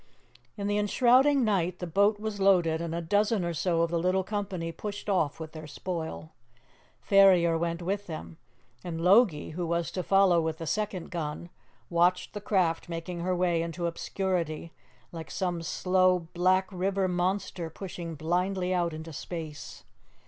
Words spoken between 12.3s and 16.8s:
the craft making her way into obscurity, like some slow black